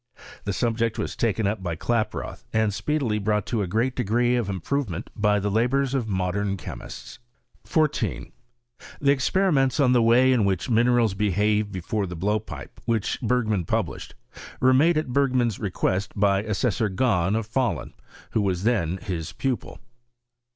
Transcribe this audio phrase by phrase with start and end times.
[0.45, 4.49] The subject was taken up by Klaproth, and speedily brought to a great degree of
[4.49, 7.19] improvement by the labours of mo dem chemists.
[7.65, 8.31] 14.
[8.99, 13.83] The experiments on the way in which minerals behave before the blowpipe, which Bergman pul>
[13.83, 13.95] ■ISTOKT or CBBMISTRT.
[13.95, 14.13] lished,
[14.59, 17.93] were made at Bergrman's request fay Assessor Gahn, of Pahlun.
[18.31, 19.77] who was then his pupil.